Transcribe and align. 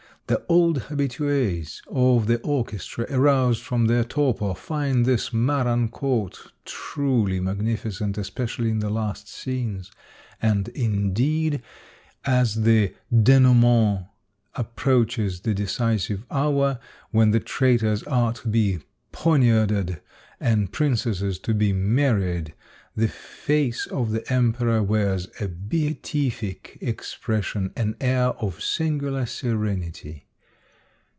The 0.27 0.45
old 0.47 0.83
habitues 0.83 1.81
of 1.87 2.27
the 2.27 2.39
orchestra, 2.39 3.05
aroused 3.09 3.61
from 3.61 3.87
their 3.87 4.05
torpor, 4.05 4.53
find 4.55 5.05
this 5.05 5.31
Marancourt 5.33 6.53
truly 6.63 7.41
magnifi 7.41 7.91
cent, 7.91 8.17
especially 8.17 8.69
in 8.69 8.79
the 8.79 8.89
last 8.89 9.27
scenes. 9.27 9.91
And 10.41 10.69
indeed, 10.69 11.61
as 12.23 12.61
the 12.61 12.95
dMotlmeiit 13.13 14.07
approaches 14.55 15.41
the 15.41 15.53
decisive 15.53 16.23
hour 16.31 16.79
when 17.09 17.31
the 17.31 17.41
traitors 17.41 18.01
are 18.03 18.31
to 18.31 18.47
be 18.47 18.79
poniarded, 19.11 19.99
and 20.39 20.71
princesses 20.71 21.39
to 21.39 21.53
be 21.53 21.73
married, 21.73 22.53
the 22.93 23.07
face 23.07 23.85
of 23.87 24.11
the 24.11 24.33
emperor 24.33 24.83
wears 24.83 25.25
a 25.39 25.47
beatific 25.47 26.77
expression, 26.81 27.71
an 27.77 27.95
air 28.01 28.27
of 28.37 28.61
singular 28.61 29.25
serenity. 29.25 30.27